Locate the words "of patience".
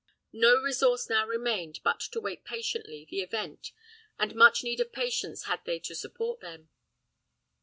4.79-5.43